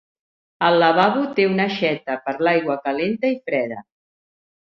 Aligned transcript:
El 0.67 0.77
lavabo 0.83 1.25
té 1.39 1.45
una 1.49 1.67
aixeta 1.73 2.17
per 2.29 2.35
l'aigua 2.47 2.79
calenta 2.87 3.33
i 3.35 3.39
freda 3.51 3.77